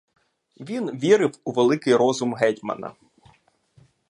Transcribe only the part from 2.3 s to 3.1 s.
гетьмана.